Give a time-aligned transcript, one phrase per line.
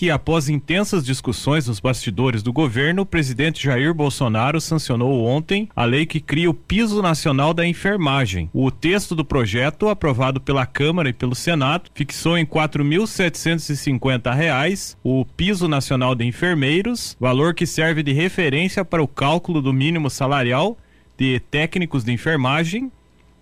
[0.00, 5.84] que após intensas discussões nos bastidores do governo, o presidente Jair Bolsonaro sancionou ontem a
[5.84, 8.48] lei que cria o Piso Nacional da Enfermagem.
[8.54, 15.24] O texto do projeto, aprovado pela Câmara e pelo Senado, fixou em R$ 4.750 o
[15.24, 20.78] Piso Nacional de Enfermeiros, valor que serve de referência para o cálculo do mínimo salarial
[21.18, 22.92] de técnicos de enfermagem,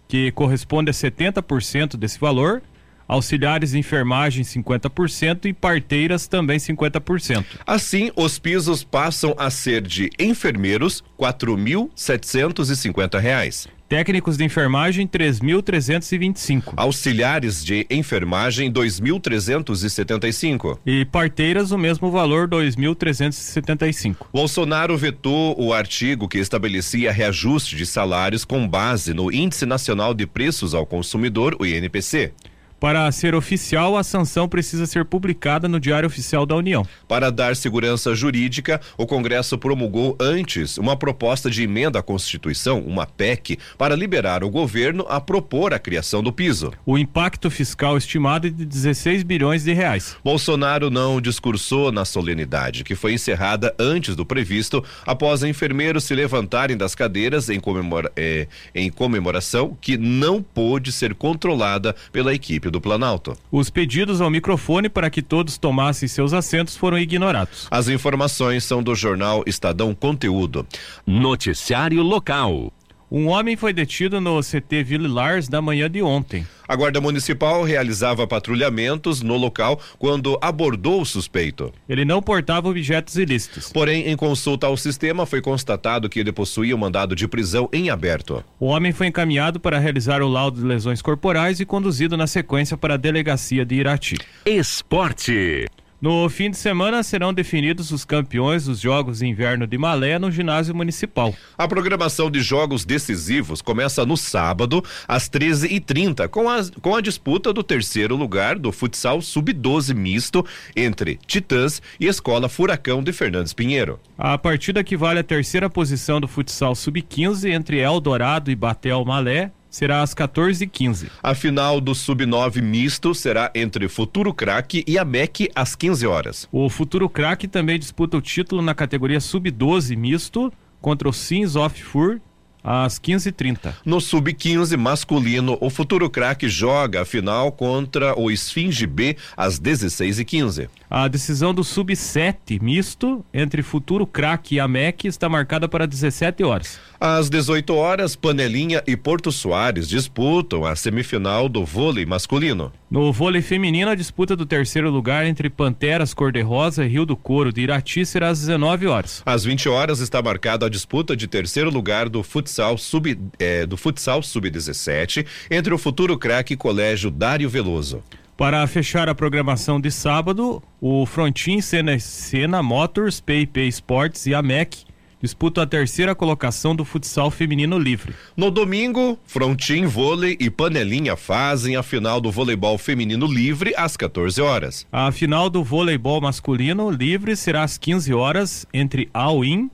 [0.08, 2.62] que corresponde a 70% desse valor
[3.06, 7.44] auxiliares de enfermagem 50% e parteiras também 50%.
[7.66, 13.68] Assim, os pisos passam a ser de enfermeiros R$ 4.750.
[13.88, 16.74] Técnicos de enfermagem 3.325.
[16.76, 20.76] Auxiliares de enfermagem 2.375.
[20.84, 24.26] E parteiras o mesmo valor 2.375.
[24.32, 30.26] Bolsonaro vetou o artigo que estabelecia reajuste de salários com base no Índice Nacional de
[30.26, 32.32] Preços ao Consumidor, o INPC.
[32.78, 36.86] Para ser oficial, a sanção precisa ser publicada no Diário Oficial da União.
[37.08, 43.06] Para dar segurança jurídica, o Congresso promulgou antes uma proposta de emenda à Constituição, uma
[43.06, 46.70] PEC, para liberar o governo a propor a criação do piso.
[46.84, 50.14] O impacto fiscal estimado é de 16 bilhões de reais.
[50.22, 56.76] Bolsonaro não discursou na solenidade, que foi encerrada antes do previsto, após enfermeiros se levantarem
[56.76, 62.70] das cadeiras em, comemora, eh, em comemoração que não pôde ser controlada pela equipe município
[62.70, 63.36] do Planalto.
[63.50, 67.66] Os pedidos ao microfone para que todos tomassem seus assentos foram ignorados.
[67.70, 70.66] As informações são do jornal Estadão Conteúdo.
[71.06, 72.72] Noticiário Local.
[73.10, 76.44] Um homem foi detido no CT Ville Lars na manhã de ontem.
[76.66, 81.72] A Guarda Municipal realizava patrulhamentos no local quando abordou o suspeito.
[81.88, 83.70] Ele não portava objetos ilícitos.
[83.72, 87.90] Porém, em consulta ao sistema, foi constatado que ele possuía um mandado de prisão em
[87.90, 88.42] aberto.
[88.58, 92.76] O homem foi encaminhado para realizar o laudo de lesões corporais e conduzido na sequência
[92.76, 94.16] para a delegacia de Irati.
[94.44, 95.66] Esporte.
[95.98, 100.30] No fim de semana serão definidos os campeões dos Jogos de Inverno de Malé no
[100.30, 101.34] ginásio municipal.
[101.56, 107.50] A programação de jogos decisivos começa no sábado, às 13h30, com a, com a disputa
[107.50, 110.44] do terceiro lugar do futsal sub-12 misto
[110.76, 113.98] entre Titãs e Escola Furacão de Fernandes Pinheiro.
[114.18, 119.50] A partida que vale a terceira posição do futsal sub-15 entre Eldorado e Batel Malé
[119.76, 121.10] será às 14h15.
[121.22, 126.48] A final do Sub-9 misto será entre Futuro Craque e a MEC às 15 horas.
[126.50, 130.50] O Futuro Craque também disputa o título na categoria Sub-12 misto
[130.80, 132.20] contra o Sims of Fur
[132.66, 133.74] às 15h30.
[133.84, 140.68] No Sub-15 masculino, o futuro craque joga a final contra o Esfinge B às 16h15.
[140.90, 146.80] A decisão do Sub-7 misto entre futuro craque e AMEC está marcada para 17 horas.
[146.98, 152.72] Às 18 horas, Panelinha e Porto Soares disputam a semifinal do vôlei masculino.
[152.90, 157.52] No vôlei feminino, a disputa do terceiro lugar entre Panteras Cor-de-Rosa e Rio do Couro
[157.52, 159.22] de Irati será às 19 horas.
[159.26, 163.76] Às 20 horas está marcada a disputa de terceiro lugar do futsal sub eh, do
[163.76, 168.02] futsal sub-17 entre o futuro craque Colégio Dário Veloso.
[168.36, 174.42] Para fechar a programação de sábado, o Frontin Sena, Sena Motors, PIP Sports e a
[174.42, 174.85] MEC
[175.26, 178.14] disputam a terceira colocação do futsal feminino livre.
[178.36, 184.40] No domingo, Frontin Vôlei e Panelinha fazem a final do voleibol feminino livre às 14
[184.40, 184.86] horas.
[184.92, 189.68] A final do voleibol masculino livre será às 15 horas entre All-In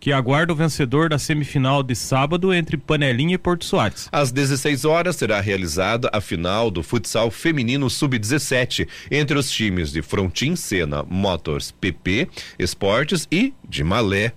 [0.00, 4.08] que aguarda o vencedor da semifinal de sábado entre Panelinha e Porto Soares.
[4.12, 10.02] Às 16 horas será realizada a final do futsal feminino sub-17 entre os times de
[10.02, 14.32] Frontin Sena Motors PP Esportes e de Malé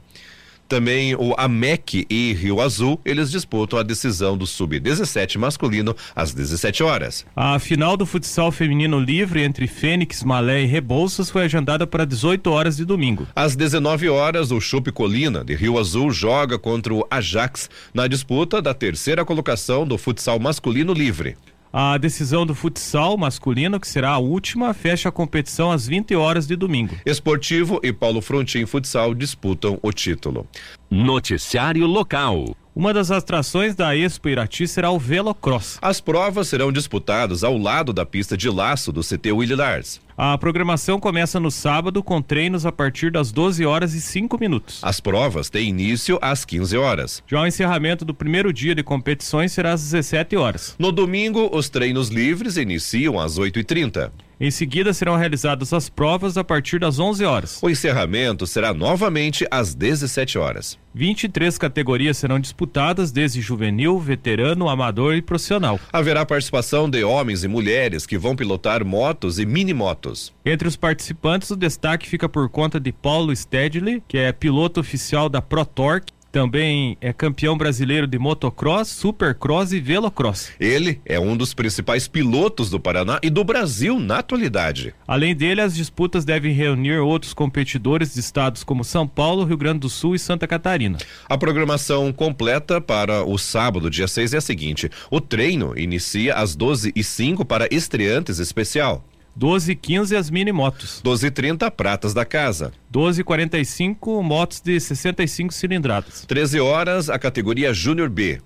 [0.71, 6.81] também o AMEC e Rio Azul, eles disputam a decisão do Sub-17 masculino às 17
[6.81, 7.25] horas.
[7.35, 12.49] A final do futsal feminino livre entre Fênix, Malé e Rebouças foi agendada para 18
[12.49, 13.27] horas de domingo.
[13.35, 18.61] Às 19 horas, o Chup Colina de Rio Azul joga contra o Ajax na disputa
[18.61, 21.35] da terceira colocação do futsal masculino livre.
[21.73, 26.45] A decisão do futsal masculino, que será a última, fecha a competição às 20 horas
[26.45, 26.97] de domingo.
[27.05, 30.45] Esportivo e Paulo Frontin Futsal disputam o título.
[30.89, 32.57] Noticiário local.
[32.73, 35.77] Uma das atrações da Expo Irati será o Velocross.
[35.81, 39.99] As provas serão disputadas ao lado da pista de laço do CT Willy Lars.
[40.17, 44.79] A programação começa no sábado com treinos a partir das 12 horas e 5 minutos.
[44.83, 47.21] As provas têm início às 15 horas.
[47.27, 50.73] Já o encerramento do primeiro dia de competições será às 17 horas.
[50.79, 54.11] No domingo, os treinos livres iniciam às 8h30.
[54.43, 57.59] Em seguida serão realizadas as provas a partir das 11 horas.
[57.61, 60.79] O encerramento será novamente às 17 horas.
[60.95, 65.79] 23 categorias serão disputadas, desde juvenil, veterano, amador e profissional.
[65.93, 70.33] Haverá participação de homens e mulheres que vão pilotar motos e mini-motos.
[70.43, 75.29] Entre os participantes, o destaque fica por conta de Paulo Stedley, que é piloto oficial
[75.29, 80.51] da ProTorque também é campeão brasileiro de motocross, supercross e velocross.
[80.59, 84.93] Ele é um dos principais pilotos do Paraná e do Brasil na atualidade.
[85.07, 89.79] Além dele, as disputas devem reunir outros competidores de estados como São Paulo, Rio Grande
[89.79, 90.97] do Sul e Santa Catarina.
[91.27, 96.55] A programação completa para o sábado, dia 6, é a seguinte: o treino inicia às
[96.55, 99.03] 12 e 05 para estreantes especial.
[99.35, 101.01] 12 e 15 as mini motos.
[101.03, 102.71] 12 e 30 pratas da casa.
[102.89, 106.25] 12 e 45 motos de 65 cilindradas.
[106.27, 108.41] 13 horas a categoria Júnior B.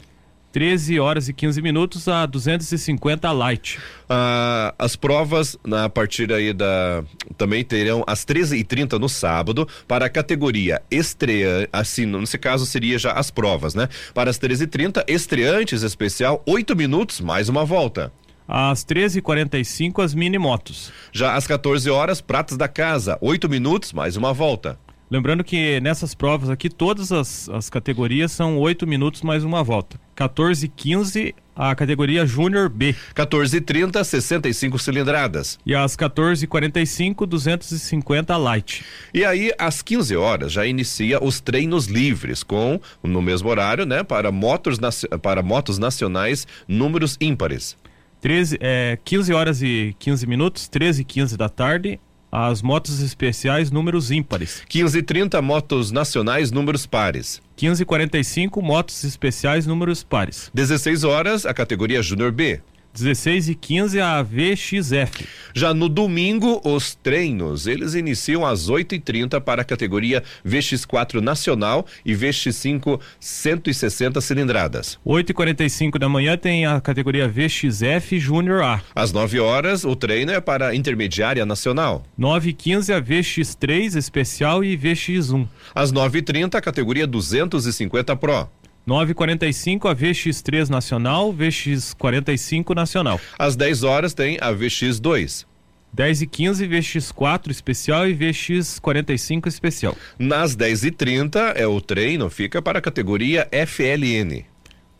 [0.56, 3.78] 13 horas e 15 minutos a 250 light.
[4.08, 7.04] Ah, as provas na partir aí da
[7.38, 13.12] também terão às 13h30 no sábado para a categoria estreia, assim, nesse caso seria já
[13.12, 13.90] as provas, né?
[14.14, 18.10] Para as 13h30, estreantes especial, 8 minutos mais uma volta.
[18.48, 20.92] Às 13h45, as mini motos.
[21.12, 24.78] Já às 14 horas, pratas da casa, 8 minutos, mais uma volta.
[25.10, 30.00] Lembrando que nessas provas aqui, todas as, as categorias são 8 minutos mais uma volta.
[30.16, 32.96] 14 e 15 a categoria Júnior B.
[33.14, 35.58] 14 e 30, 65 cilindradas.
[35.66, 38.84] E às 14 e 45, 250 light.
[39.14, 44.04] E aí, às 15 horas, já inicia os treinos livres, com, no mesmo horário, né,
[44.04, 44.78] para motos,
[45.22, 47.78] para motos nacionais, números ímpares.
[48.26, 52.00] 13, é, 15 horas e 15 minutos, 13 e 15 da tarde,
[52.32, 54.64] as motos especiais números ímpares.
[54.68, 57.40] 15 e 30 motos nacionais números pares.
[57.56, 60.50] 15 e 45 motos especiais números pares.
[60.56, 62.60] 16 horas a categoria Júnior B.
[62.96, 65.28] 16 e 15 a VXF.
[65.54, 72.14] Já no domingo, os treinos, eles iniciam às 8h30 para a categoria VX4 Nacional e
[72.14, 74.98] VX5 160 cilindradas.
[75.06, 78.82] 8h45 da manhã tem a categoria VXF Júnior A.
[78.96, 82.04] Às 9 horas, o treino é para a Intermediária Nacional.
[82.18, 85.48] 9h15 a VX3 Especial e VX1.
[85.74, 88.48] Às 9h30, a categoria 250 Pro.
[88.86, 93.20] 945 a VX3 Nacional, VX45 Nacional.
[93.38, 95.46] Às 10 horas tem a VX2.
[95.92, 99.98] 10 e 15 VX4 especial e VX45 especial.
[100.20, 104.46] Nas 10 e 30 é o treino, fica para a categoria FLN.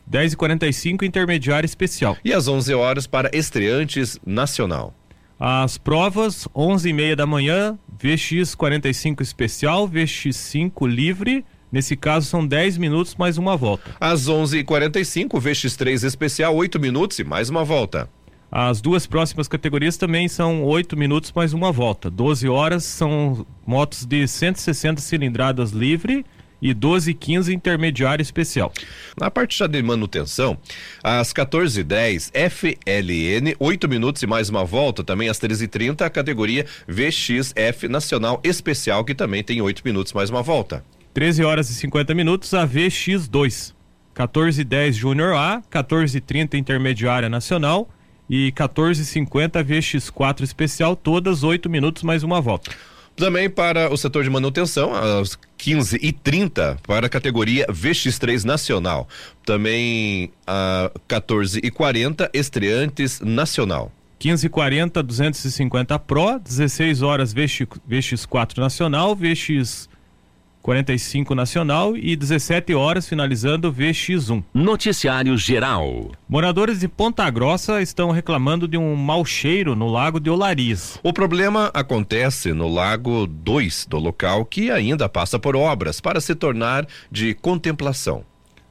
[0.04, 2.16] 10 e 45 intermediário especial.
[2.24, 4.94] E às 11 horas para estreantes nacional.
[5.38, 11.44] As provas 11 e meia da manhã VX45 especial, VX5 livre
[11.76, 13.94] Nesse caso, são 10 minutos mais uma volta.
[14.00, 18.08] Às 11h45, VX3 especial, 8 minutos e mais uma volta.
[18.50, 22.10] As duas próximas categorias também são 8 minutos mais uma volta.
[22.10, 26.24] 12 horas são motos de 160 cilindradas livre
[26.62, 28.72] e 12 e 15 intermediário especial.
[29.20, 30.56] Na parte já de manutenção,
[31.04, 37.86] às 14h10, FLN, 8 minutos e mais uma volta, também às 13h30, a categoria VXF
[37.86, 40.82] Nacional Especial, que também tem 8 minutos mais uma volta.
[41.16, 43.72] 13 horas e 50 minutos, a VX2.
[44.14, 47.88] 14:10 Júnior A, 14:30 Intermediária Nacional
[48.28, 52.70] e 14:50 VX4 Especial, todas 8 minutos mais uma volta.
[53.16, 59.08] Também para o setor de manutenção, às 15 e 30 para a categoria VX3 Nacional.
[59.42, 63.90] Também a 14 e 40 Estreantes Nacional.
[64.18, 69.88] 15 e 40 250 Pro, 16 horas VX, VX4 Nacional, VX
[70.66, 74.42] 45 nacional e 17 horas finalizando VX1.
[74.52, 76.10] Noticiário geral.
[76.28, 80.98] Moradores de Ponta Grossa estão reclamando de um mau cheiro no lago de Olariz.
[81.04, 86.34] O problema acontece no lago 2 do local que ainda passa por obras para se
[86.34, 88.24] tornar de contemplação.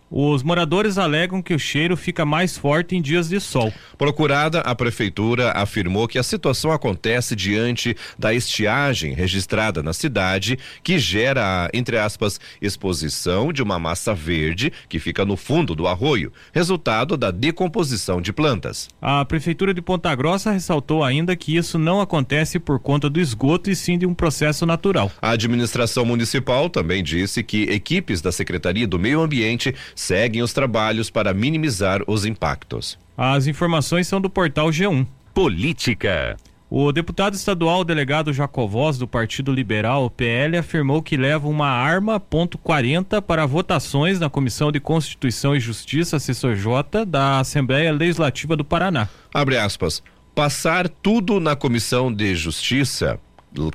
[0.09, 3.73] Os moradores alegam que o cheiro fica mais forte em dias de sol.
[3.97, 10.99] Procurada, a prefeitura afirmou que a situação acontece diante da estiagem registrada na cidade, que
[10.99, 17.17] gera, entre aspas, exposição de uma massa verde que fica no fundo do arroio, resultado
[17.17, 18.87] da decomposição de plantas.
[19.01, 23.71] A prefeitura de Ponta Grossa ressaltou ainda que isso não acontece por conta do esgoto
[23.71, 25.11] e sim de um processo natural.
[25.19, 31.09] A administração municipal também disse que equipes da Secretaria do Meio Ambiente seguem os trabalhos
[31.09, 32.99] para minimizar os impactos.
[33.17, 35.07] As informações são do portal G1.
[35.33, 36.37] Política.
[36.69, 42.57] O deputado estadual delegado Jacovós do Partido Liberal, PL, afirmou que leva uma arma ponto
[42.57, 49.07] .40 para votações na Comissão de Constituição e Justiça, CCJ, da Assembleia Legislativa do Paraná.
[49.33, 50.03] Abre aspas.
[50.33, 53.19] Passar tudo na Comissão de Justiça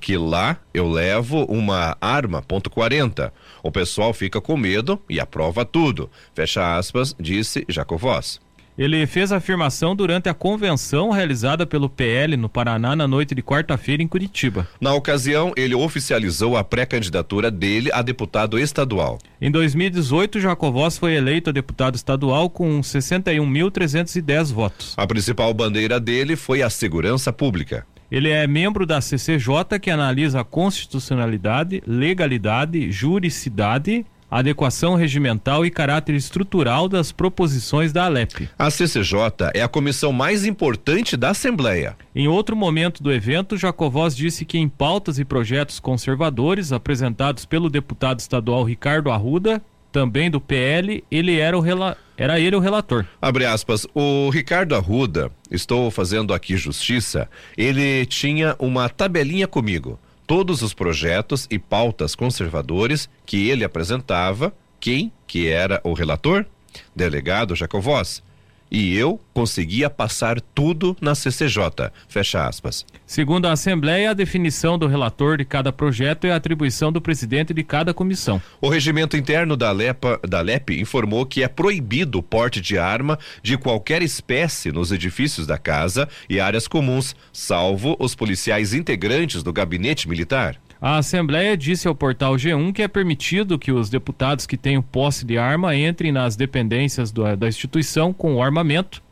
[0.01, 3.33] que lá eu levo uma arma ponto .40.
[3.63, 6.11] O pessoal fica com medo e aprova tudo.
[6.35, 8.41] Fecha aspas, disse Jacovós.
[8.81, 13.43] Ele fez a afirmação durante a convenção realizada pelo PL no Paraná na noite de
[13.43, 14.67] quarta-feira em Curitiba.
[14.81, 19.19] Na ocasião, ele oficializou a pré-candidatura dele a deputado estadual.
[19.39, 24.95] Em 2018, Jacovós foi eleito deputado estadual com 61.310 votos.
[24.97, 27.87] A principal bandeira dele foi a segurança pública.
[28.11, 36.15] Ele é membro da CCJ, que analisa a constitucionalidade, legalidade, juridicidade adequação regimental e caráter
[36.15, 38.49] estrutural das proposições da Alep.
[38.57, 41.97] A CCJ é a comissão mais importante da Assembleia.
[42.15, 47.69] Em outro momento do evento, Jacovós disse que em pautas e projetos conservadores apresentados pelo
[47.69, 49.61] deputado estadual Ricardo Arruda,
[49.93, 51.97] também do PL, ele era o rela...
[52.17, 53.05] era ele o relator.
[53.21, 59.99] Abre aspas, o Ricardo Arruda, estou fazendo aqui justiça, ele tinha uma tabelinha comigo
[60.31, 66.47] todos os projetos e pautas conservadores que ele apresentava, quem que era o relator?
[66.95, 68.23] Delegado Jacovós
[68.71, 71.91] e eu conseguia passar tudo na CCJ.
[72.09, 72.87] Fecha aspas.
[73.07, 77.53] Segundo a Assembleia, a definição do relator de cada projeto é a atribuição do presidente
[77.53, 78.41] de cada comissão.
[78.61, 83.19] O regimento interno da, Lepa, da LEP informou que é proibido o porte de arma
[83.43, 89.53] de qualquer espécie nos edifícios da casa e áreas comuns, salvo os policiais integrantes do
[89.53, 90.57] gabinete militar.
[90.81, 95.27] A Assembleia disse ao portal G1 que é permitido que os deputados que tenham posse
[95.27, 99.03] de arma entrem nas dependências do, da instituição com o armamento,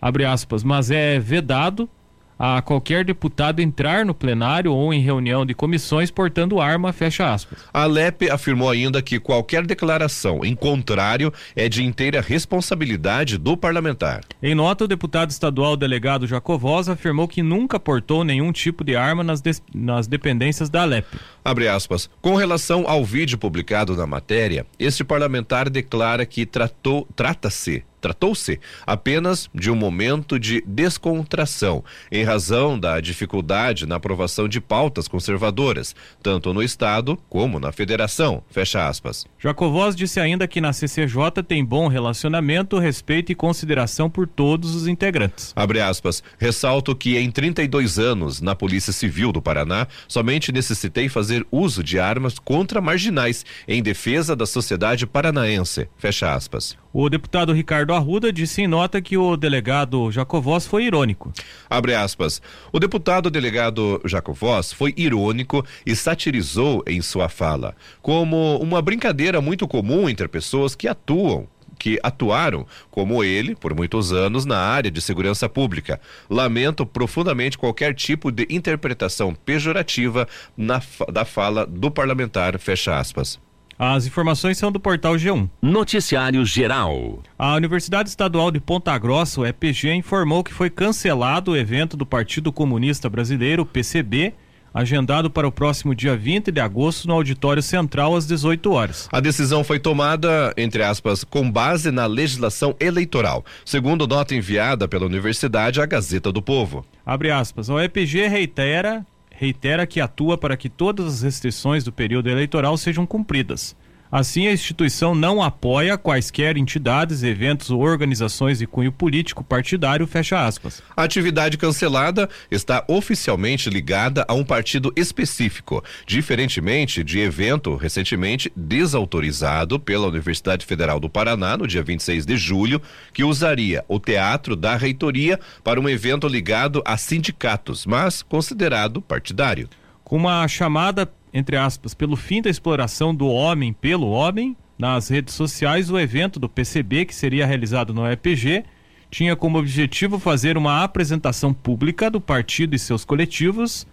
[0.00, 1.88] abre aspas, mas é vedado
[2.38, 7.58] a qualquer deputado entrar no plenário ou em reunião de comissões portando arma, fecha aspas.
[7.72, 14.22] A LEP afirmou ainda que qualquer declaração em contrário é de inteira responsabilidade do parlamentar.
[14.42, 19.22] Em nota, o deputado estadual delegado Jacovós afirmou que nunca portou nenhum tipo de arma
[19.22, 21.06] nas, de, nas dependências da LEP.
[21.44, 22.08] Abre aspas.
[22.20, 29.48] Com relação ao vídeo publicado na matéria, este parlamentar declara que tratou, trata-se Tratou-se apenas
[29.54, 31.82] de um momento de descontração,
[32.12, 38.42] em razão da dificuldade na aprovação de pautas conservadoras, tanto no Estado como na Federação.
[38.50, 39.24] Fecha aspas.
[39.38, 44.86] Jacovós disse ainda que na CCJ tem bom relacionamento, respeito e consideração por todos os
[44.86, 45.54] integrantes.
[45.56, 46.22] Abre aspas.
[46.38, 51.98] Ressalto que em 32 anos na Polícia Civil do Paraná, somente necessitei fazer uso de
[51.98, 55.88] armas contra marginais em defesa da sociedade paranaense.
[55.96, 56.76] Fecha aspas.
[56.96, 61.32] O deputado Ricardo Arruda disse em nota que o delegado Jacovós foi irônico.
[61.68, 62.40] Abre aspas.
[62.72, 69.66] O deputado delegado Jacovós foi irônico e satirizou em sua fala, como uma brincadeira muito
[69.66, 75.02] comum entre pessoas que atuam que atuaram, como ele, por muitos anos, na área de
[75.02, 76.00] segurança pública.
[76.30, 80.80] Lamento profundamente qualquer tipo de interpretação pejorativa na,
[81.12, 83.40] da fala do parlamentar, fecha aspas.
[83.78, 85.48] As informações são do portal G1.
[85.60, 87.20] Noticiário Geral.
[87.36, 92.06] A Universidade Estadual de Ponta Grossa, o EPG, informou que foi cancelado o evento do
[92.06, 94.32] Partido Comunista Brasileiro, PCB,
[94.72, 99.08] agendado para o próximo dia 20 de agosto no Auditório Central às 18 horas.
[99.12, 105.06] A decisão foi tomada, entre aspas, com base na legislação eleitoral, segundo nota enviada pela
[105.06, 106.84] universidade à Gazeta do Povo.
[107.06, 112.28] Abre aspas, o EPG reitera reitera que atua para que todas as restrições do período
[112.28, 113.76] eleitoral sejam cumpridas.
[114.14, 120.46] Assim, a instituição não apoia quaisquer entidades, eventos ou organizações de cunho político partidário, fecha
[120.46, 120.80] aspas.
[120.96, 129.80] A atividade cancelada está oficialmente ligada a um partido específico, diferentemente de evento recentemente desautorizado
[129.80, 132.80] pela Universidade Federal do Paraná no dia 26 de julho,
[133.12, 139.68] que usaria o teatro da reitoria para um evento ligado a sindicatos, mas considerado partidário.
[140.04, 145.34] Com uma chamada entre aspas, pelo fim da exploração do homem pelo homem, nas redes
[145.34, 148.64] sociais, o evento do PCB, que seria realizado no EPG,
[149.10, 153.84] tinha como objetivo fazer uma apresentação pública do partido e seus coletivos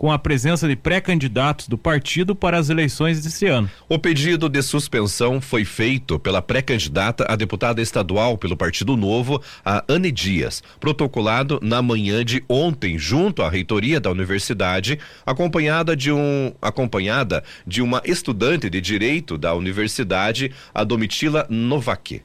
[0.00, 3.68] com a presença de pré-candidatos do partido para as eleições desse ano.
[3.86, 9.84] O pedido de suspensão foi feito pela pré-candidata a deputada estadual pelo Partido Novo, a
[9.86, 16.54] Anne Dias, protocolado na manhã de ontem junto à reitoria da universidade, acompanhada de um
[16.62, 22.22] acompanhada de uma estudante de direito da universidade, a Domitila Novak.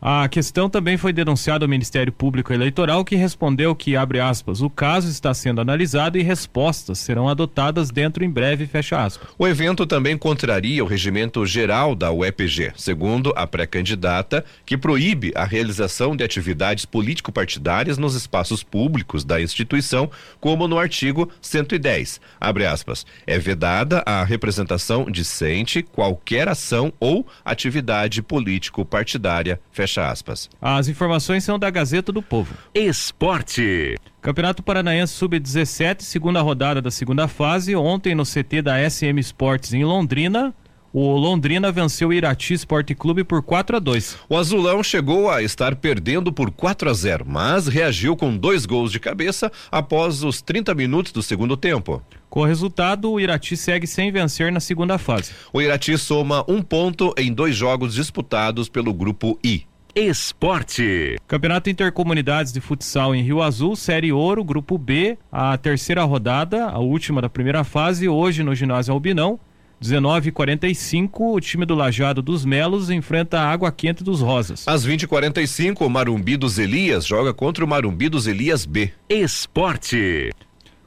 [0.00, 4.70] A questão também foi denunciada ao Ministério Público Eleitoral, que respondeu que, abre aspas, o
[4.70, 9.28] caso está sendo analisado e respostas serão adotadas dentro em breve, fecha aspas.
[9.36, 15.44] O evento também contraria o regimento geral da UEPG, segundo a pré-candidata, que proíbe a
[15.44, 20.08] realização de atividades político-partidárias nos espaços públicos da instituição,
[20.40, 22.20] como no artigo 110.
[22.40, 23.04] Abre aspas.
[23.26, 30.50] É vedada a representação decente, qualquer ação ou atividade político-partidária, fecha Fecha aspas.
[30.60, 32.54] As informações são da Gazeta do Povo.
[32.74, 33.96] Esporte.
[34.20, 37.74] Campeonato Paranaense Sub-17, segunda rodada da segunda fase.
[37.74, 40.54] Ontem no CT da SM Sports em Londrina.
[40.92, 44.18] O Londrina venceu o Irati Esporte Clube por 4 a 2.
[44.28, 48.90] O Azulão chegou a estar perdendo por 4 a 0, mas reagiu com dois gols
[48.90, 52.02] de cabeça após os 30 minutos do segundo tempo.
[52.30, 55.32] Com o resultado, o Irati segue sem vencer na segunda fase.
[55.52, 59.67] O Irati soma um ponto em dois jogos disputados pelo grupo I.
[59.98, 61.16] Esporte.
[61.26, 66.78] Campeonato Intercomunidades de Futsal em Rio Azul, Série Ouro, Grupo B, a terceira rodada, a
[66.78, 69.40] última da primeira fase, hoje no ginásio Albinão.
[69.82, 74.68] 19:45 o time do Lajado dos Melos enfrenta a Água Quente dos Rosas.
[74.68, 78.92] Às 20:45 o Marumbi dos Elias joga contra o Marumbi dos Elias B.
[79.08, 80.30] Esporte.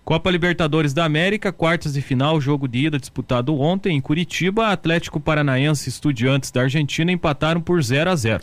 [0.05, 5.19] Copa Libertadores da América, quartas de final, jogo de ida disputado ontem em Curitiba, Atlético
[5.19, 8.39] Paranaense e Estudiantes da Argentina empataram por 0 a 0.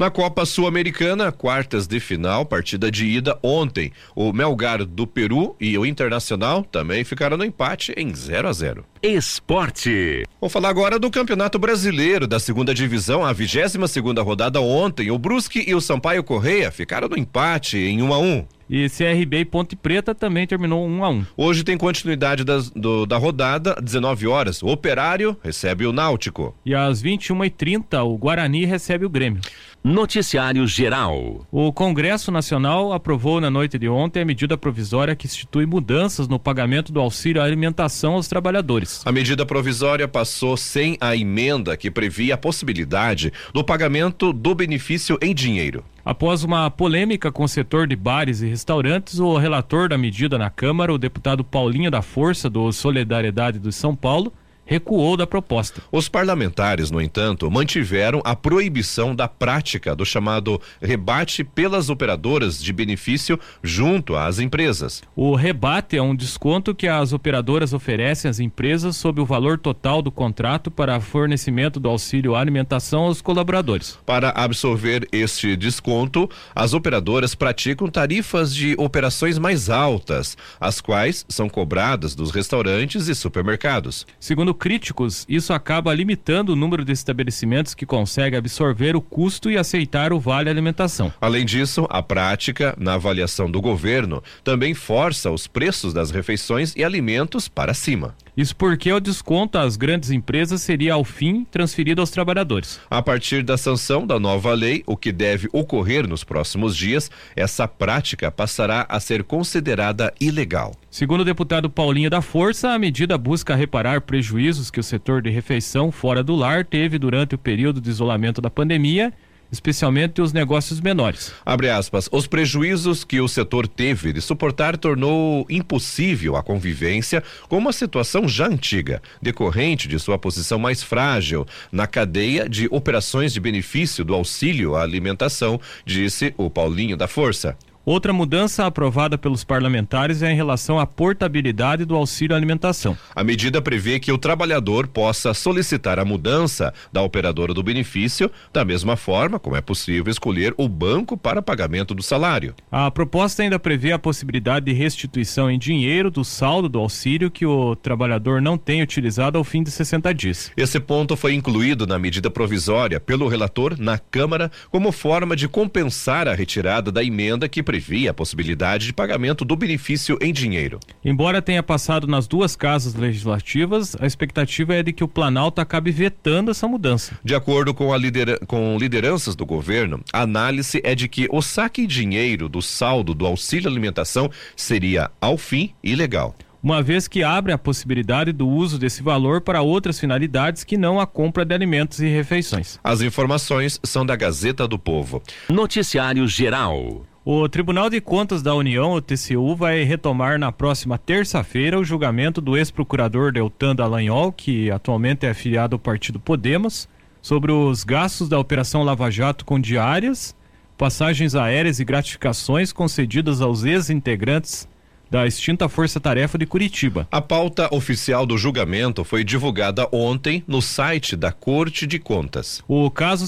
[0.00, 3.92] Na Copa Sul-Americana, quartas de final, partida de ida ontem.
[4.16, 8.86] O Melgar do Peru e o Internacional também ficaram no empate em 0 a 0.
[9.02, 10.24] Esporte.
[10.40, 15.10] Vamos falar agora do Campeonato Brasileiro da Segunda Divisão, a 22 segunda rodada ontem.
[15.10, 18.46] O Brusque e o Sampaio Correia ficaram no empate em 1 a 1.
[18.72, 21.26] E CRB e Ponte Preta também terminou 1 a 1.
[21.36, 24.62] Hoje tem continuidade das, do, da rodada, 19 horas.
[24.62, 26.54] O Operário recebe o Náutico.
[26.64, 29.40] E às 21h30, o Guarani recebe o Grêmio.
[29.82, 31.46] Noticiário Geral.
[31.50, 36.38] O Congresso Nacional aprovou na noite de ontem a medida provisória que institui mudanças no
[36.38, 39.00] pagamento do auxílio à alimentação aos trabalhadores.
[39.06, 45.16] A medida provisória passou sem a emenda que previa a possibilidade do pagamento do benefício
[45.22, 45.82] em dinheiro.
[46.04, 50.50] Após uma polêmica com o setor de bares e restaurantes, o relator da medida na
[50.50, 54.30] Câmara, o deputado Paulinho da Força, do Solidariedade do São Paulo,
[54.70, 55.82] recuou da proposta.
[55.90, 62.72] Os parlamentares, no entanto, mantiveram a proibição da prática do chamado rebate pelas operadoras de
[62.72, 65.02] benefício junto às empresas.
[65.16, 70.00] O rebate é um desconto que as operadoras oferecem às empresas sobre o valor total
[70.00, 73.98] do contrato para fornecimento do auxílio alimentação aos colaboradores.
[74.06, 81.48] Para absorver este desconto, as operadoras praticam tarifas de operações mais altas, as quais são
[81.48, 84.06] cobradas dos restaurantes e supermercados.
[84.20, 89.56] Segundo críticos, isso acaba limitando o número de estabelecimentos que consegue absorver o custo e
[89.56, 91.10] aceitar o vale alimentação.
[91.18, 96.84] Além disso, a prática, na avaliação do governo, também força os preços das refeições e
[96.84, 98.14] alimentos para cima.
[98.40, 102.80] Isso porque o desconto às grandes empresas seria, ao fim, transferido aos trabalhadores.
[102.88, 107.68] A partir da sanção da nova lei, o que deve ocorrer nos próximos dias, essa
[107.68, 110.72] prática passará a ser considerada ilegal.
[110.90, 115.28] Segundo o deputado Paulinho da Força, a medida busca reparar prejuízos que o setor de
[115.28, 119.12] refeição fora do lar teve durante o período de isolamento da pandemia
[119.50, 121.32] especialmente os negócios menores.
[121.44, 127.58] Abre aspas, os prejuízos que o setor teve de suportar tornou impossível a convivência com
[127.58, 133.40] uma situação já antiga, decorrente de sua posição mais frágil na cadeia de operações de
[133.40, 137.56] benefício do auxílio à alimentação, disse o Paulinho da Força.
[137.90, 142.96] Outra mudança aprovada pelos parlamentares é em relação à portabilidade do auxílio alimentação.
[143.16, 148.64] A medida prevê que o trabalhador possa solicitar a mudança da operadora do benefício, da
[148.64, 152.54] mesma forma como é possível escolher o banco para pagamento do salário.
[152.70, 157.44] A proposta ainda prevê a possibilidade de restituição em dinheiro do saldo do auxílio que
[157.44, 160.52] o trabalhador não tem utilizado ao fim de 60 dias.
[160.56, 166.28] Esse ponto foi incluído na medida provisória pelo relator na Câmara como forma de compensar
[166.28, 170.78] a retirada da emenda que previa a possibilidade de pagamento do benefício em dinheiro.
[171.02, 175.90] Embora tenha passado nas duas casas legislativas, a expectativa é de que o Planalto acabe
[175.90, 177.18] vetando essa mudança.
[177.24, 181.40] De acordo com, a lidera com lideranças do governo, a análise é de que o
[181.40, 187.22] saque em dinheiro do saldo do auxílio alimentação seria, ao fim, ilegal uma vez que
[187.22, 191.54] abre a possibilidade do uso desse valor para outras finalidades que não a compra de
[191.54, 192.78] alimentos e refeições.
[192.84, 195.22] As informações são da Gazeta do Povo.
[195.48, 197.06] Noticiário Geral.
[197.22, 202.40] O Tribunal de Contas da União, o TCU, vai retomar na próxima terça-feira o julgamento
[202.40, 206.88] do ex-procurador Deltan Dallagnol, que atualmente é afiliado ao partido Podemos,
[207.20, 210.34] sobre os gastos da Operação Lava Jato com diárias,
[210.78, 214.66] passagens aéreas e gratificações concedidas aos ex-integrantes
[215.10, 217.06] da extinta Força Tarefa de Curitiba.
[217.10, 222.62] A pauta oficial do julgamento foi divulgada ontem no site da Corte de Contas.
[222.68, 223.26] O caso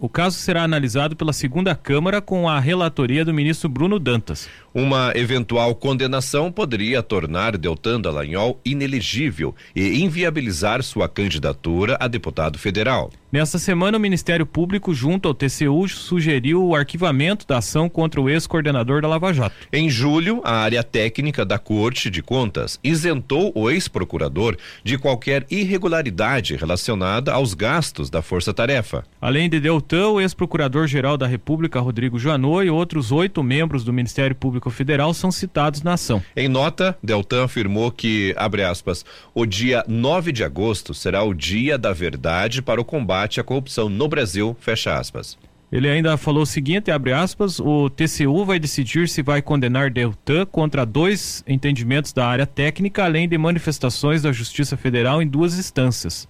[0.00, 4.48] o caso será analisado pela segunda Câmara com a relatoria do ministro Bruno Dantas.
[4.72, 13.10] Uma eventual condenação poderia tornar Deltan Dallagnol inelegível e inviabilizar sua candidatura a deputado federal.
[13.32, 18.28] Nesta semana, o Ministério Público, junto ao TCU, sugeriu o arquivamento da ação contra o
[18.28, 19.54] ex-coordenador da Lava Jato.
[19.72, 26.56] Em julho, a área técnica da Corte de Contas isentou o ex-procurador de qualquer irregularidade
[26.56, 29.04] relacionada aos gastos da Força Tarefa.
[29.20, 34.36] Além de Deltan, o ex-procurador-geral da República, Rodrigo Janot, e outros oito membros do Ministério
[34.36, 36.22] Público Federal são citados na ação.
[36.36, 41.76] Em nota, Deltan afirmou que, abre aspas, o dia 9 de agosto será o dia
[41.76, 45.36] da verdade para o combate combate à corrupção no Brasil, fecha aspas.
[45.72, 50.44] Ele ainda falou o seguinte, abre aspas, o TCU vai decidir se vai condenar Deltan
[50.46, 56.28] contra dois entendimentos da área técnica, além de manifestações da Justiça Federal em duas instâncias,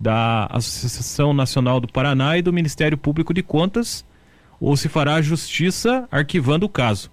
[0.00, 4.04] da Associação Nacional do Paraná e do Ministério Público de Contas,
[4.58, 7.10] ou se fará a justiça arquivando o caso.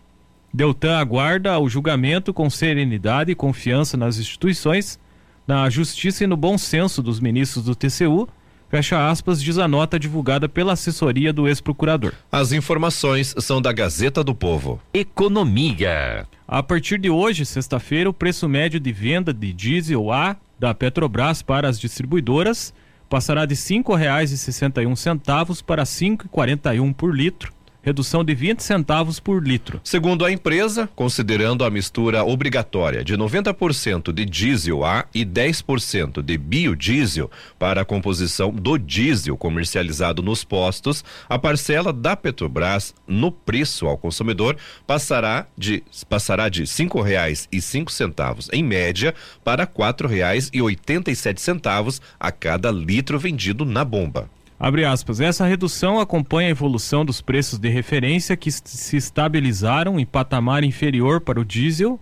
[0.54, 4.98] Deltan aguarda o julgamento com serenidade e confiança nas instituições,
[5.46, 8.28] na justiça e no bom senso dos ministros do TCU,
[8.70, 12.14] Fecha aspas, diz a nota divulgada pela assessoria do ex-procurador.
[12.30, 14.82] As informações são da Gazeta do Povo.
[14.94, 16.28] Economia.
[16.46, 21.42] A partir de hoje, sexta-feira, o preço médio de venda de diesel A da Petrobras
[21.42, 22.74] para as distribuidoras
[23.10, 27.57] passará de R$ 5,61 para R$ 5,41 por litro
[27.88, 29.80] redução de 20 centavos por litro.
[29.82, 36.38] Segundo a empresa, considerando a mistura obrigatória de 90% de diesel A e 10% de
[36.38, 43.88] biodiesel para a composição do diesel comercializado nos postos, a parcela da Petrobras no preço
[43.88, 50.10] ao consumidor passará de passará de cinco reais e cinco centavos em média para quatro
[50.10, 54.30] reais e oitenta e sete centavos a cada litro vendido na bomba.
[54.60, 55.20] Abre aspas.
[55.20, 61.22] Essa redução acompanha a evolução dos preços de referência que se estabilizaram em patamar inferior
[61.22, 62.00] para o diesel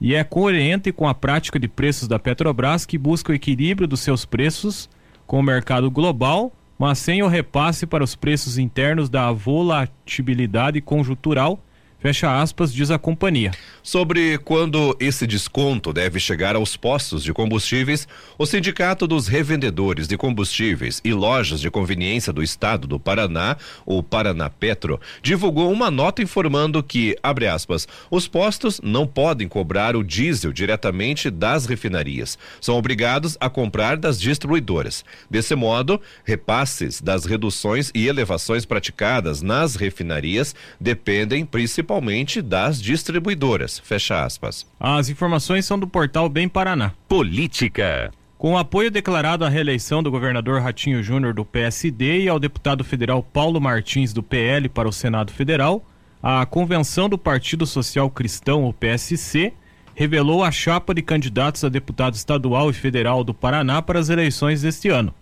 [0.00, 4.00] e é coerente com a prática de preços da Petrobras que busca o equilíbrio dos
[4.00, 4.88] seus preços
[5.26, 11.62] com o mercado global, mas sem o repasse para os preços internos da volatilidade conjuntural
[12.00, 13.50] Fecha aspas, diz a companhia.
[13.82, 18.06] Sobre quando esse desconto deve chegar aos postos de combustíveis,
[18.38, 24.00] o Sindicato dos Revendedores de Combustíveis e Lojas de Conveniência do Estado do Paraná, o
[24.00, 30.04] Paraná Petro, divulgou uma nota informando que, abre aspas, os postos não podem cobrar o
[30.04, 32.38] diesel diretamente das refinarias.
[32.60, 35.04] São obrigados a comprar das distribuidoras.
[35.28, 43.78] Desse modo, repasses das reduções e elevações praticadas nas refinarias dependem principalmente principalmente das distribuidoras.
[43.78, 44.66] Fecha aspas.
[44.78, 46.92] As informações são do portal Bem Paraná.
[47.08, 48.12] Política.
[48.36, 52.84] Com o apoio declarado à reeleição do governador Ratinho Júnior do PSD e ao deputado
[52.84, 55.82] federal Paulo Martins do PL para o Senado Federal,
[56.22, 59.54] a convenção do Partido Social Cristão, o PSC,
[59.94, 64.60] revelou a chapa de candidatos a deputado estadual e federal do Paraná para as eleições
[64.60, 65.14] deste ano.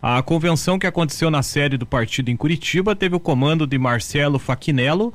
[0.00, 4.38] A convenção que aconteceu na sede do partido em Curitiba teve o comando de Marcelo
[4.38, 5.12] Faquinello,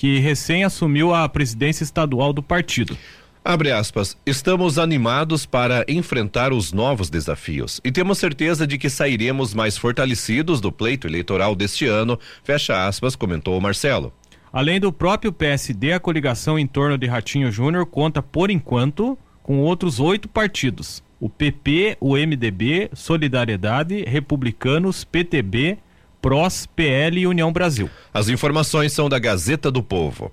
[0.00, 2.96] que recém assumiu a presidência estadual do partido.
[3.44, 9.52] Abre aspas, estamos animados para enfrentar os novos desafios e temos certeza de que sairemos
[9.52, 14.10] mais fortalecidos do pleito eleitoral deste ano, fecha aspas, comentou Marcelo.
[14.50, 19.58] Além do próprio PSD, a coligação em torno de Ratinho Júnior conta, por enquanto, com
[19.60, 25.76] outros oito partidos: o PP, o MDB, Solidariedade, Republicanos, PTB,
[26.20, 27.88] PROS, PL e União Brasil.
[28.12, 30.32] As informações são da Gazeta do Povo.